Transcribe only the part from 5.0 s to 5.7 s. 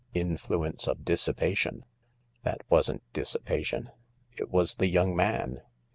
man."